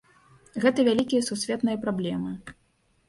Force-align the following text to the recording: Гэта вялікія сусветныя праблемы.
Гэта 0.63 0.85
вялікія 0.87 1.27
сусветныя 1.29 1.77
праблемы. 1.85 2.31